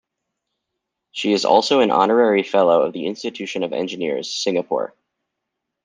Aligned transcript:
She 1.11 1.31
is 1.31 1.45
also 1.45 1.79
an 1.81 1.91
Honorary 1.91 2.41
Fellow 2.41 2.81
of 2.81 2.91
the 2.91 3.05
Institution 3.05 3.61
of 3.61 3.71
Engineers, 3.71 4.33
Singapore. 4.33 4.95